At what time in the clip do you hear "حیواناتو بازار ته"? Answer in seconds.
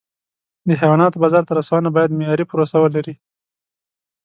0.81-1.53